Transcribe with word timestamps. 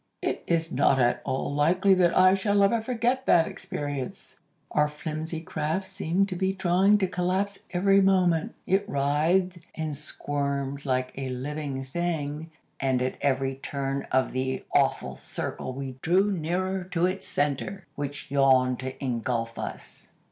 "It 0.23 0.41
is 0.47 0.71
not 0.71 0.97
at 0.97 1.21
all 1.25 1.53
likely 1.53 1.93
that 1.93 2.17
I 2.17 2.33
shall 2.33 2.63
ever 2.63 2.81
forget 2.81 3.27
that 3.27 3.45
experience. 3.45 4.39
Our 4.71 4.89
flimsy 4.89 5.41
craft 5.41 5.85
seemed 5.85 6.27
to 6.29 6.35
be 6.35 6.53
trying 6.53 6.97
to 6.97 7.07
collapse 7.07 7.65
every 7.69 8.01
moment. 8.01 8.55
It 8.65 8.83
writhed 8.89 9.59
and 9.75 9.95
squirmed 9.95 10.87
like 10.87 11.13
a 11.19 11.29
living 11.29 11.85
thing, 11.85 12.49
and 12.79 12.99
at 12.99 13.17
every 13.21 13.53
turn 13.53 14.07
of 14.11 14.31
the 14.31 14.63
awful 14.73 15.15
circle 15.17 15.71
we 15.71 15.99
drew 16.01 16.31
nearer 16.31 16.83
to 16.85 17.05
its 17.05 17.27
centre, 17.27 17.85
which 17.93 18.31
yawned 18.31 18.79
to 18.79 19.03
engulf 19.03 19.59
us. 19.59 20.13